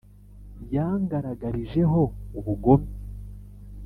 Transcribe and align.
yangaragarijeho 0.75 2.01
ubugome 2.39 2.91